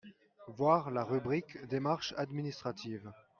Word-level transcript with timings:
voir 0.47 0.89
la 0.89 1.03
rubrique 1.03 1.63
démarches 1.67 2.15
administratives. 2.17 3.11